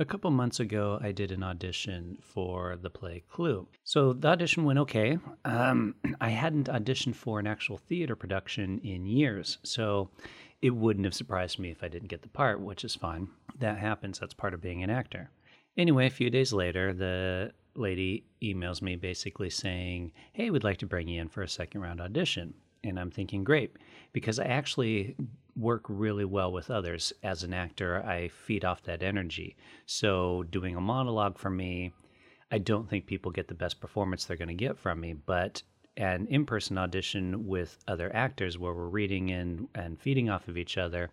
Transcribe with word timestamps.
A 0.00 0.04
couple 0.06 0.30
months 0.30 0.60
ago, 0.60 0.98
I 1.02 1.12
did 1.12 1.30
an 1.30 1.42
audition 1.42 2.16
for 2.22 2.78
the 2.80 2.88
play 2.88 3.22
Clue. 3.30 3.68
So 3.84 4.14
the 4.14 4.28
audition 4.28 4.64
went 4.64 4.78
okay. 4.78 5.18
Um, 5.44 5.94
I 6.22 6.30
hadn't 6.30 6.68
auditioned 6.68 7.16
for 7.16 7.38
an 7.38 7.46
actual 7.46 7.76
theater 7.76 8.16
production 8.16 8.80
in 8.82 9.04
years, 9.04 9.58
so 9.62 10.08
it 10.62 10.70
wouldn't 10.70 11.04
have 11.04 11.12
surprised 11.12 11.58
me 11.58 11.70
if 11.70 11.84
I 11.84 11.88
didn't 11.88 12.08
get 12.08 12.22
the 12.22 12.28
part, 12.28 12.62
which 12.62 12.82
is 12.82 12.94
fine. 12.94 13.28
That 13.58 13.76
happens, 13.76 14.18
that's 14.18 14.32
part 14.32 14.54
of 14.54 14.62
being 14.62 14.82
an 14.82 14.88
actor. 14.88 15.28
Anyway, 15.76 16.06
a 16.06 16.10
few 16.10 16.30
days 16.30 16.54
later, 16.54 16.94
the 16.94 17.52
lady 17.74 18.24
emails 18.42 18.80
me 18.80 18.96
basically 18.96 19.50
saying, 19.50 20.12
Hey, 20.32 20.48
we'd 20.48 20.64
like 20.64 20.78
to 20.78 20.86
bring 20.86 21.08
you 21.08 21.20
in 21.20 21.28
for 21.28 21.42
a 21.42 21.48
second 21.48 21.82
round 21.82 22.00
audition. 22.00 22.54
And 22.82 22.98
I'm 22.98 23.10
thinking, 23.10 23.44
great, 23.44 23.76
because 24.14 24.38
I 24.38 24.44
actually 24.44 25.14
work 25.56 25.84
really 25.88 26.24
well 26.24 26.52
with 26.52 26.70
others. 26.70 27.12
As 27.22 27.42
an 27.42 27.52
actor, 27.52 28.02
I 28.04 28.28
feed 28.28 28.64
off 28.64 28.82
that 28.84 29.02
energy. 29.02 29.56
So, 29.86 30.44
doing 30.50 30.76
a 30.76 30.80
monologue 30.80 31.38
for 31.38 31.50
me, 31.50 31.92
I 32.50 32.58
don't 32.58 32.88
think 32.88 33.06
people 33.06 33.30
get 33.30 33.48
the 33.48 33.54
best 33.54 33.80
performance 33.80 34.24
they're 34.24 34.36
going 34.36 34.48
to 34.48 34.54
get 34.54 34.78
from 34.78 35.00
me, 35.00 35.12
but 35.12 35.62
an 35.96 36.26
in 36.28 36.46
person 36.46 36.78
audition 36.78 37.46
with 37.46 37.78
other 37.86 38.14
actors 38.14 38.58
where 38.58 38.72
we're 38.72 38.88
reading 38.88 39.28
in 39.28 39.68
and 39.74 40.00
feeding 40.00 40.30
off 40.30 40.48
of 40.48 40.56
each 40.56 40.78
other, 40.78 41.10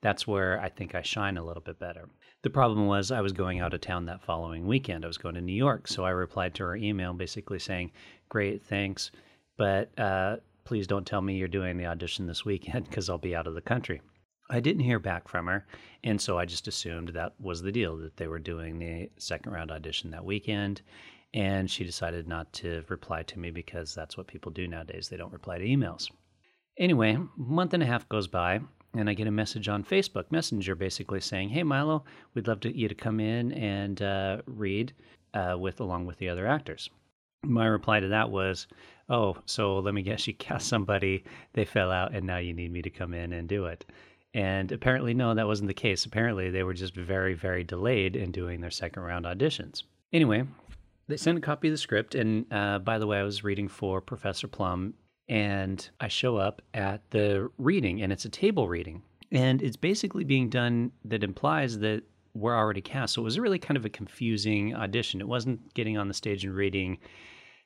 that's 0.00 0.26
where 0.26 0.60
I 0.60 0.68
think 0.68 0.94
I 0.94 1.02
shine 1.02 1.36
a 1.36 1.44
little 1.44 1.62
bit 1.62 1.78
better. 1.78 2.08
The 2.42 2.50
problem 2.50 2.86
was 2.86 3.10
I 3.10 3.20
was 3.20 3.32
going 3.32 3.60
out 3.60 3.74
of 3.74 3.82
town 3.82 4.06
that 4.06 4.22
following 4.22 4.66
weekend. 4.66 5.04
I 5.04 5.08
was 5.08 5.18
going 5.18 5.34
to 5.34 5.42
New 5.42 5.52
York. 5.52 5.86
So 5.86 6.04
I 6.04 6.10
replied 6.10 6.54
to 6.54 6.64
her 6.64 6.76
email 6.76 7.12
basically 7.12 7.58
saying, 7.58 7.92
Great, 8.30 8.62
thanks. 8.62 9.10
But 9.58 9.90
uh, 9.98 10.36
please 10.70 10.86
don't 10.86 11.04
tell 11.04 11.20
me 11.20 11.34
you're 11.34 11.48
doing 11.48 11.76
the 11.76 11.86
audition 11.86 12.28
this 12.28 12.44
weekend 12.44 12.84
because 12.88 13.10
I'll 13.10 13.18
be 13.18 13.34
out 13.34 13.48
of 13.48 13.56
the 13.56 13.60
country. 13.60 14.00
I 14.48 14.60
didn't 14.60 14.84
hear 14.84 15.00
back 15.00 15.26
from 15.26 15.48
her, 15.48 15.66
and 16.04 16.20
so 16.20 16.38
I 16.38 16.44
just 16.44 16.68
assumed 16.68 17.08
that 17.08 17.32
was 17.40 17.60
the 17.60 17.72
deal 17.72 17.96
that 17.96 18.16
they 18.16 18.28
were 18.28 18.38
doing 18.38 18.78
the 18.78 19.10
second 19.16 19.50
round 19.50 19.72
audition 19.72 20.12
that 20.12 20.24
weekend. 20.24 20.82
And 21.34 21.68
she 21.68 21.82
decided 21.82 22.28
not 22.28 22.52
to 22.52 22.84
reply 22.88 23.24
to 23.24 23.38
me 23.40 23.50
because 23.50 23.96
that's 23.96 24.16
what 24.16 24.28
people 24.28 24.52
do 24.52 24.68
nowadays. 24.68 25.08
They 25.08 25.16
don't 25.16 25.32
reply 25.32 25.58
to 25.58 25.66
emails. 25.66 26.08
Anyway, 26.78 27.18
month 27.36 27.74
and 27.74 27.82
a 27.82 27.86
half 27.86 28.08
goes 28.08 28.28
by, 28.28 28.60
and 28.94 29.10
I 29.10 29.14
get 29.14 29.26
a 29.26 29.32
message 29.32 29.68
on 29.68 29.82
Facebook 29.82 30.30
Messenger 30.30 30.76
basically 30.76 31.20
saying, 31.20 31.48
"Hey 31.48 31.64
Milo, 31.64 32.04
we'd 32.34 32.46
love 32.46 32.60
to, 32.60 32.78
you 32.78 32.86
to 32.86 32.94
come 32.94 33.18
in 33.18 33.50
and 33.54 34.00
uh, 34.00 34.42
read 34.46 34.92
uh, 35.34 35.56
with 35.58 35.80
along 35.80 36.06
with 36.06 36.18
the 36.18 36.28
other 36.28 36.46
actors." 36.46 36.90
My 37.42 37.66
reply 37.66 38.00
to 38.00 38.08
that 38.08 38.30
was, 38.30 38.66
oh, 39.08 39.36
so 39.46 39.78
let 39.78 39.94
me 39.94 40.02
guess, 40.02 40.26
you 40.26 40.34
cast 40.34 40.68
somebody, 40.68 41.24
they 41.54 41.64
fell 41.64 41.90
out, 41.90 42.14
and 42.14 42.26
now 42.26 42.38
you 42.38 42.52
need 42.52 42.72
me 42.72 42.82
to 42.82 42.90
come 42.90 43.14
in 43.14 43.32
and 43.32 43.48
do 43.48 43.64
it. 43.66 43.84
And 44.34 44.70
apparently, 44.70 45.14
no, 45.14 45.34
that 45.34 45.46
wasn't 45.46 45.68
the 45.68 45.74
case. 45.74 46.04
Apparently, 46.04 46.50
they 46.50 46.62
were 46.62 46.74
just 46.74 46.94
very, 46.94 47.34
very 47.34 47.64
delayed 47.64 48.14
in 48.14 48.30
doing 48.30 48.60
their 48.60 48.70
second 48.70 49.02
round 49.02 49.24
auditions. 49.24 49.82
Anyway, 50.12 50.44
they 51.08 51.16
sent 51.16 51.38
a 51.38 51.40
copy 51.40 51.68
of 51.68 51.72
the 51.72 51.78
script. 51.78 52.14
And 52.14 52.46
uh, 52.52 52.78
by 52.78 52.98
the 52.98 53.06
way, 53.06 53.18
I 53.18 53.24
was 53.24 53.42
reading 53.42 53.66
for 53.68 54.00
Professor 54.00 54.46
Plum, 54.46 54.94
and 55.28 55.88
I 55.98 56.08
show 56.08 56.36
up 56.36 56.62
at 56.74 57.10
the 57.10 57.50
reading, 57.58 58.02
and 58.02 58.12
it's 58.12 58.24
a 58.24 58.30
table 58.30 58.68
reading. 58.68 59.02
And 59.32 59.62
it's 59.62 59.76
basically 59.76 60.24
being 60.24 60.48
done 60.48 60.92
that 61.04 61.24
implies 61.24 61.78
that 61.80 62.02
we're 62.34 62.56
already 62.56 62.80
cast. 62.80 63.14
So 63.14 63.22
it 63.22 63.24
was 63.24 63.38
really 63.38 63.58
kind 63.58 63.76
of 63.76 63.84
a 63.84 63.90
confusing 63.90 64.74
audition. 64.74 65.20
It 65.20 65.28
wasn't 65.28 65.74
getting 65.74 65.98
on 65.98 66.08
the 66.08 66.14
stage 66.14 66.44
and 66.44 66.54
reading 66.54 66.98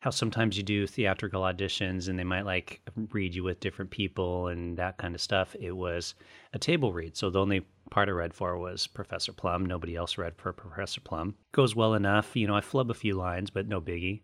how 0.05 0.11
sometimes 0.11 0.59
you 0.59 0.62
do 0.62 0.87
theatrical 0.87 1.41
auditions 1.41 2.09
and 2.09 2.19
they 2.19 2.25
might 2.25 2.45
like 2.45 2.83
read 3.11 3.35
you 3.35 3.42
with 3.42 3.61
different 3.61 3.91
people 3.91 4.48
and 4.48 4.77
that 4.77 4.98
kind 4.98 5.15
of 5.15 5.20
stuff. 5.20 5.57
It 5.59 5.73
was 5.73 6.15
a 6.53 6.59
table 6.59 6.92
read. 6.92 7.17
So 7.17 7.31
the 7.31 7.41
only 7.41 7.65
part 7.91 8.11
I 8.11 8.12
read 8.12 8.35
for 8.35 8.59
was 8.59 8.87
Professor 8.87 9.33
Plum. 9.33 9.65
Nobody 9.65 9.97
else 9.97 10.19
read 10.19 10.37
for 10.37 10.53
Professor 10.53 11.01
Plum. 11.01 11.35
Goes 11.53 11.75
well 11.75 11.95
enough. 11.95 12.37
You 12.37 12.47
know, 12.47 12.55
I 12.55 12.61
flub 12.61 12.91
a 12.91 12.95
few 12.95 13.15
lines, 13.15 13.48
but 13.48 13.67
no 13.67 13.81
biggie. 13.81 14.20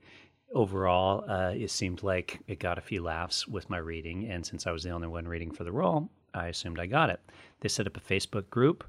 Overall, 0.53 1.25
uh, 1.31 1.55
it 1.55 1.71
seemed 1.71 2.03
like 2.03 2.41
it 2.47 2.59
got 2.59 2.77
a 2.77 2.83
few 2.83 3.03
laughs 3.03 3.49
with 3.49 3.71
my 3.71 3.79
reading. 3.79 4.29
And 4.29 4.45
since 4.45 4.67
I 4.67 4.73
was 4.73 4.83
the 4.83 4.91
only 4.91 5.09
one 5.09 5.27
reading 5.27 5.51
for 5.51 5.65
the 5.65 5.73
role, 5.73 6.11
I 6.35 6.49
assumed 6.49 6.79
I 6.79 6.85
got 6.85 7.09
it. 7.09 7.21
They 7.61 7.71
set 7.71 7.87
up 7.87 7.97
a 7.97 8.01
Facebook 8.01 8.51
group 8.51 8.85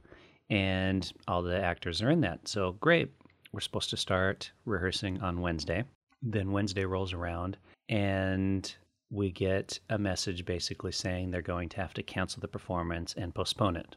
and 0.52 1.14
all 1.30 1.42
the 1.42 1.64
actors 1.64 2.02
are 2.02 2.12
in 2.12 2.22
that. 2.22 2.46
So 2.48 2.74
great. 2.74 3.10
We're 3.54 3.62
supposed 3.62 3.90
to 3.92 3.98
start 3.98 4.52
rehearsing 4.66 5.22
on 5.22 5.42
Wednesday. 5.42 5.86
Then 6.22 6.52
Wednesday 6.52 6.86
rolls 6.86 7.14
around 7.14 7.58
and 7.90 8.74
we 9.10 9.32
get 9.32 9.80
a 9.90 9.98
message 9.98 10.46
basically 10.46 10.92
saying 10.92 11.32
they're 11.32 11.42
going 11.42 11.70
to 11.70 11.78
have 11.78 11.94
to 11.96 12.04
cancel 12.04 12.42
the 12.42 12.48
performance 12.48 13.14
and 13.18 13.34
postpone 13.34 13.78
it. 13.78 13.96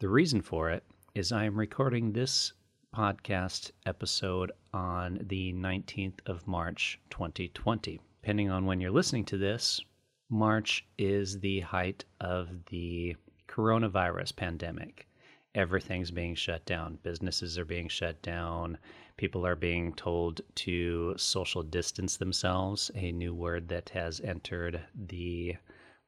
The 0.00 0.08
reason 0.08 0.42
for 0.42 0.70
it 0.70 0.84
is 1.14 1.32
I 1.32 1.44
am 1.44 1.58
recording 1.58 2.12
this 2.12 2.52
podcast 2.94 3.72
episode 3.84 4.52
on 4.72 5.18
the 5.28 5.52
19th 5.54 6.20
of 6.26 6.46
March 6.46 7.00
2020. 7.10 8.00
Depending 8.22 8.50
on 8.50 8.64
when 8.64 8.80
you're 8.80 8.90
listening 8.90 9.24
to 9.26 9.38
this, 9.38 9.80
March 10.30 10.84
is 10.98 11.40
the 11.40 11.60
height 11.60 12.04
of 12.20 12.48
the 12.70 13.16
coronavirus 13.48 14.34
pandemic. 14.36 15.06
Everything's 15.56 16.10
being 16.10 16.34
shut 16.34 16.64
down. 16.66 16.98
Businesses 17.02 17.58
are 17.58 17.64
being 17.64 17.88
shut 17.88 18.20
down. 18.20 18.76
People 19.16 19.46
are 19.46 19.56
being 19.56 19.94
told 19.94 20.42
to 20.56 21.14
social 21.16 21.62
distance 21.62 22.18
themselves, 22.18 22.90
a 22.94 23.10
new 23.10 23.34
word 23.34 23.66
that 23.68 23.88
has 23.88 24.20
entered 24.20 24.82
the 24.94 25.56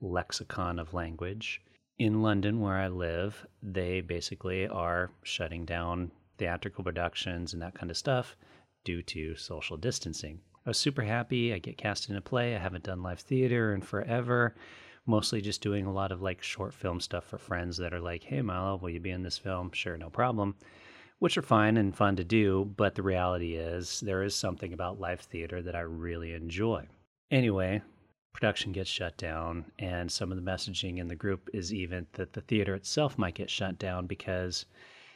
lexicon 0.03 0.79
of 0.79 0.93
language. 0.93 1.63
In 1.99 2.21
London, 2.21 2.61
where 2.61 2.77
I 2.77 2.89
live, 2.89 3.47
they 3.63 4.03
basically 4.03 4.69
are 4.69 5.11
shutting 5.23 5.65
down 5.65 6.13
theatrical 6.37 6.85
productions 6.85 7.55
and 7.55 7.63
that 7.63 7.75
kind 7.75 7.91
of 7.91 7.97
stuff 7.97 8.37
due 8.85 9.03
to 9.03 9.35
social 9.35 9.79
distancing. 9.79 10.41
I 10.67 10.71
was 10.71 10.79
super 10.79 11.03
happy. 11.03 11.55
I 11.55 11.59
get 11.59 11.79
cast 11.79 12.11
in 12.11 12.17
a 12.17 12.21
play. 12.21 12.55
I 12.55 12.59
haven't 12.59 12.85
done 12.85 13.03
live 13.03 13.21
theater 13.21 13.75
in 13.75 13.81
forever. 13.81 14.55
Mostly 15.09 15.41
just 15.41 15.61
doing 15.61 15.87
a 15.87 15.93
lot 15.93 16.13
of 16.13 16.23
like 16.23 16.41
short 16.43 16.73
film 16.73 17.01
stuff 17.01 17.25
for 17.25 17.39
friends 17.39 17.77
that 17.79 17.93
are 17.93 18.01
like, 18.01 18.23
hey, 18.23 18.43
Milo, 18.43 18.77
will 18.77 18.91
you 18.91 19.01
be 19.01 19.11
in 19.11 19.25
this 19.25 19.39
film? 19.39 19.73
Sure, 19.73 19.97
no 19.97 20.11
problem 20.11 20.55
which 21.19 21.37
are 21.37 21.43
fine 21.43 21.77
and 21.77 21.97
fun 21.97 22.17
to 22.17 22.25
do, 22.25 22.73
but 22.77 22.95
the 22.95 23.03
reality 23.03 23.55
is 23.57 24.01
there 24.01 24.23
is 24.23 24.35
something 24.35 24.73
about 24.73 25.01
live 25.01 25.21
theater 25.21 25.61
that 25.63 25.75
I 25.75 25.81
really 25.81 26.33
enjoy. 26.33 26.87
Anyway, 27.31 27.83
production 28.33 28.73
gets 28.73 28.89
shut 28.89 29.17
down, 29.17 29.65
and 29.79 30.11
some 30.11 30.31
of 30.31 30.37
the 30.37 30.51
messaging 30.51 30.99
in 30.99 31.09
the 31.09 31.17
group 31.17 31.51
is 31.53 31.75
even 31.75 32.07
that 32.13 32.33
the 32.33 32.41
theater 32.43 32.75
itself 32.75 33.19
might 33.19 33.35
get 33.35 33.51
shut 33.51 33.79
down 33.79 34.07
because 34.07 34.67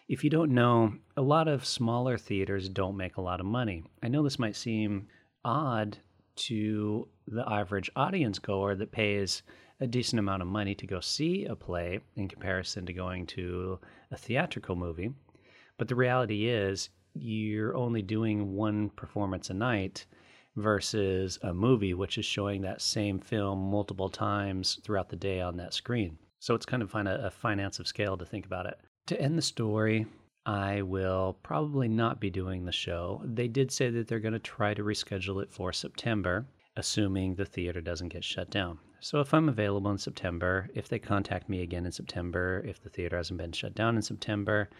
if 0.09 0.25
you 0.25 0.31
don't 0.31 0.51
know, 0.51 0.93
a 1.17 1.23
lot 1.23 1.47
of 1.47 1.65
smaller 1.65 2.19
theaters 2.19 2.69
don't 2.69 2.97
make 2.97 3.17
a 3.17 3.23
lot 3.23 3.41
of 3.41 3.47
money. 3.47 3.85
I 4.03 4.09
know 4.09 4.23
this 4.23 4.39
might 4.39 4.57
seem 4.57 5.07
odd 5.45 5.99
to 6.35 7.09
the 7.29 7.49
average 7.49 7.91
audience 7.95 8.39
goer 8.39 8.75
that 8.75 8.91
pays 8.91 9.43
a 9.83 9.87
decent 9.89 10.21
amount 10.21 10.41
of 10.41 10.47
money 10.47 10.77
to 10.77 10.87
go 10.87 11.01
see 11.01 11.45
a 11.47 11.57
play 11.57 11.99
in 12.15 12.29
comparison 12.29 12.87
to 12.87 12.93
going 12.93 13.27
to 13.27 13.81
a 14.13 14.17
theatrical 14.17 14.77
movie. 14.77 15.13
But 15.77 15.89
the 15.89 15.97
reality 15.97 16.47
is, 16.47 16.91
you're 17.15 17.77
only 17.77 18.01
doing 18.01 18.55
one 18.55 18.91
performance 18.91 19.51
a 19.51 19.55
night 19.55 20.07
versus 20.55 21.37
a 21.43 21.53
movie, 21.53 21.95
which 21.95 22.17
is 22.17 22.25
showing 22.25 22.63
that 22.63 22.81
same 22.81 23.19
film 23.19 23.59
multiple 23.59 24.09
times 24.09 24.79
throughout 24.85 25.09
the 25.09 25.17
day 25.17 25.41
on 25.41 25.57
that 25.57 25.75
screen. 25.75 26.17
So 26.39 26.55
it's 26.55 26.65
kind 26.67 26.83
of 26.83 26.95
a, 26.95 27.31
finance 27.33 27.81
of 27.81 27.89
scale 27.89 28.17
to 28.17 28.25
think 28.25 28.47
about 28.47 28.67
it. 28.67 28.79
To 29.07 29.21
end 29.21 29.37
the 29.37 29.43
story, 29.43 30.07
I 30.47 30.83
will 30.83 31.39
probably 31.43 31.89
not 31.89 32.21
be 32.21 32.31
doing 32.31 32.65
the 32.65 32.73
show. 32.73 33.21
They 33.25 33.49
did 33.49 33.73
say 33.73 33.91
that 33.91 34.07
they're 34.07 34.21
going 34.21 34.33
to 34.33 34.39
try 34.39 34.75
to 34.75 34.85
reschedule 34.85 35.43
it 35.43 35.51
for 35.51 35.73
September, 35.73 36.47
assuming 36.77 37.35
the 37.35 37.45
theater 37.45 37.81
doesn't 37.81 38.11
get 38.11 38.23
shut 38.23 38.49
down. 38.49 38.79
So 39.05 39.19
if 39.19 39.35
I'm 39.35 39.49
available 39.49 39.91
in 39.91 39.99
September, 39.99 40.71
if 40.77 40.89
they 40.89 41.01
contact 41.01 41.49
me 41.49 41.61
again 41.63 41.87
in 41.87 41.91
September, 41.91 42.63
if 42.65 42.81
the 42.81 42.89
theater 42.89 43.17
hasn't 43.17 43.39
been 43.39 43.51
shut 43.51 43.75
down 43.75 43.97
in 43.97 44.03
September, 44.03 44.71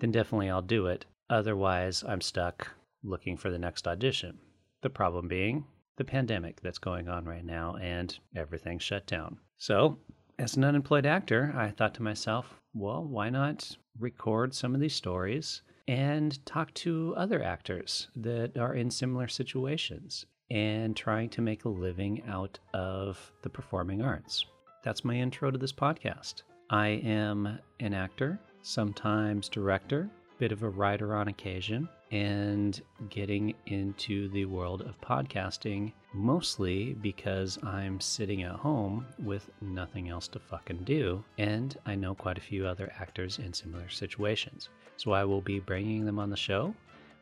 then 0.00 0.10
definitely 0.10 0.50
I'll 0.50 0.62
do 0.62 0.86
it. 0.86 1.06
Otherwise, 1.30 2.02
I'm 2.02 2.20
stuck 2.20 2.66
looking 3.04 3.36
for 3.36 3.50
the 3.50 3.58
next 3.58 3.86
audition. 3.86 4.36
The 4.82 4.90
problem 4.90 5.28
being 5.28 5.64
the 5.94 6.04
pandemic 6.04 6.60
that's 6.60 6.80
going 6.80 7.08
on 7.08 7.24
right 7.24 7.44
now 7.44 7.76
and 7.76 8.18
everything's 8.34 8.82
shut 8.82 9.06
down. 9.06 9.38
So, 9.58 10.00
as 10.40 10.56
an 10.56 10.64
unemployed 10.64 11.06
actor, 11.06 11.54
I 11.56 11.70
thought 11.70 11.94
to 11.94 12.02
myself, 12.02 12.58
well, 12.74 13.04
why 13.04 13.30
not 13.30 13.76
record 13.96 14.54
some 14.54 14.74
of 14.74 14.80
these 14.80 14.94
stories 14.94 15.62
and 15.86 16.44
talk 16.44 16.74
to 16.74 17.14
other 17.16 17.44
actors 17.44 18.08
that 18.16 18.58
are 18.58 18.74
in 18.74 18.90
similar 18.90 19.28
situations 19.28 20.26
and 20.50 20.96
trying 20.96 21.28
to 21.30 21.42
make 21.42 21.64
a 21.64 21.68
living 21.68 22.22
out 22.26 22.58
of 22.74 23.32
the 23.42 23.50
performing 23.50 24.02
arts? 24.02 24.46
That's 24.82 25.04
my 25.04 25.14
intro 25.14 25.50
to 25.50 25.58
this 25.58 25.72
podcast. 25.72 26.42
I 26.70 26.88
am 26.88 27.58
an 27.80 27.94
actor 27.94 28.38
sometimes 28.62 29.48
director, 29.48 30.10
bit 30.38 30.52
of 30.52 30.62
a 30.62 30.68
writer 30.68 31.14
on 31.14 31.28
occasion, 31.28 31.88
and 32.10 32.80
getting 33.10 33.54
into 33.66 34.28
the 34.30 34.44
world 34.44 34.82
of 34.82 35.00
podcasting 35.00 35.92
mostly 36.14 36.94
because 36.94 37.58
I'm 37.62 38.00
sitting 38.00 38.42
at 38.42 38.54
home 38.54 39.06
with 39.22 39.50
nothing 39.60 40.08
else 40.08 40.28
to 40.28 40.38
fucking 40.38 40.84
do, 40.84 41.22
and 41.36 41.76
I 41.86 41.94
know 41.94 42.14
quite 42.14 42.38
a 42.38 42.42
few 42.42 42.66
other 42.66 42.92
actors 42.98 43.38
in 43.38 43.52
similar 43.52 43.88
situations. 43.88 44.68
So 44.96 45.12
I 45.12 45.24
will 45.24 45.42
be 45.42 45.60
bringing 45.60 46.04
them 46.04 46.18
on 46.18 46.30
the 46.30 46.36
show. 46.36 46.74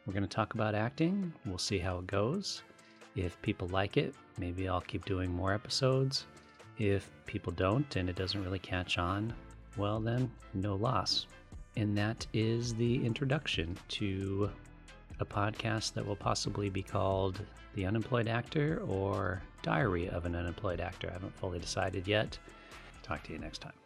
We're 0.06 0.12
going 0.12 0.22
to 0.22 0.28
talk 0.28 0.54
about 0.54 0.74
acting. 0.74 1.32
We'll 1.44 1.58
see 1.58 1.78
how 1.78 1.98
it 1.98 2.06
goes. 2.06 2.62
If 3.16 3.40
people 3.40 3.68
like 3.68 3.96
it, 3.96 4.14
maybe 4.38 4.68
I'll 4.68 4.82
keep 4.82 5.04
doing 5.06 5.32
more 5.32 5.54
episodes. 5.54 6.26
If 6.78 7.10
people 7.24 7.52
don't 7.52 7.96
and 7.96 8.10
it 8.10 8.16
doesn't 8.16 8.44
really 8.44 8.58
catch 8.58 8.98
on, 8.98 9.32
well, 9.78 10.00
then 10.00 10.30
no 10.52 10.74
loss. 10.74 11.26
And 11.76 11.96
that 11.96 12.26
is 12.32 12.74
the 12.74 13.04
introduction 13.04 13.76
to 13.88 14.50
a 15.20 15.24
podcast 15.24 15.94
that 15.94 16.06
will 16.06 16.16
possibly 16.16 16.68
be 16.68 16.82
called 16.82 17.40
The 17.74 17.86
Unemployed 17.86 18.28
Actor 18.28 18.82
or 18.86 19.42
Diary 19.62 20.08
of 20.10 20.26
an 20.26 20.34
Unemployed 20.34 20.80
Actor. 20.80 21.08
I 21.08 21.12
haven't 21.14 21.36
fully 21.38 21.58
decided 21.58 22.06
yet. 22.06 22.38
Talk 23.02 23.22
to 23.24 23.32
you 23.32 23.38
next 23.38 23.62
time. 23.62 23.85